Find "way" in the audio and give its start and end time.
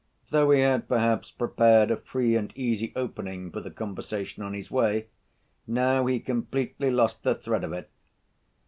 4.71-5.09